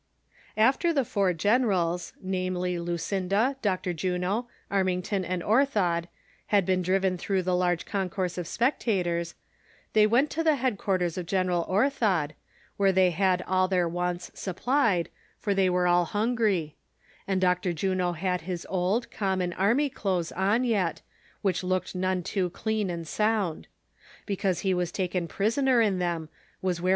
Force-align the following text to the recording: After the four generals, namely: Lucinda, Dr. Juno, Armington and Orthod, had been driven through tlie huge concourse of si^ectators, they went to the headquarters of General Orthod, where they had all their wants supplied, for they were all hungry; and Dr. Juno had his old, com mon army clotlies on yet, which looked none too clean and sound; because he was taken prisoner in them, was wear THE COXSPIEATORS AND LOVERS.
After 0.57 0.91
the 0.91 1.05
four 1.05 1.31
generals, 1.31 2.13
namely: 2.19 2.79
Lucinda, 2.79 3.55
Dr. 3.61 3.93
Juno, 3.93 4.47
Armington 4.71 5.23
and 5.23 5.43
Orthod, 5.43 6.07
had 6.47 6.65
been 6.65 6.81
driven 6.81 7.19
through 7.19 7.43
tlie 7.43 7.69
huge 7.69 7.85
concourse 7.85 8.35
of 8.39 8.47
si^ectators, 8.47 9.35
they 9.93 10.07
went 10.07 10.31
to 10.31 10.43
the 10.43 10.55
headquarters 10.55 11.19
of 11.19 11.27
General 11.27 11.65
Orthod, 11.69 12.31
where 12.77 12.91
they 12.91 13.11
had 13.11 13.43
all 13.43 13.67
their 13.67 13.87
wants 13.87 14.31
supplied, 14.33 15.09
for 15.39 15.53
they 15.53 15.69
were 15.69 15.85
all 15.87 16.05
hungry; 16.05 16.73
and 17.27 17.39
Dr. 17.39 17.71
Juno 17.71 18.13
had 18.13 18.41
his 18.41 18.65
old, 18.71 19.11
com 19.11 19.37
mon 19.37 19.53
army 19.53 19.87
clotlies 19.87 20.35
on 20.35 20.63
yet, 20.63 21.03
which 21.43 21.63
looked 21.63 21.93
none 21.93 22.23
too 22.23 22.49
clean 22.49 22.89
and 22.89 23.07
sound; 23.07 23.67
because 24.25 24.61
he 24.61 24.73
was 24.73 24.91
taken 24.91 25.27
prisoner 25.27 25.79
in 25.79 25.99
them, 25.99 26.23
was 26.23 26.27
wear 26.27 26.29
THE 26.31 26.31
COXSPIEATORS 26.31 26.77
AND 26.79 26.83
LOVERS. 26.85 26.89